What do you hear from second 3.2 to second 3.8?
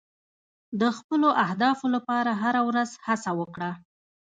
وکړه.